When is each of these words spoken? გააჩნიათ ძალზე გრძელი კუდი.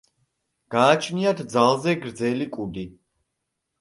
გააჩნიათ 0.75 1.43
ძალზე 1.55 1.95
გრძელი 2.07 2.49
კუდი. 2.59 2.87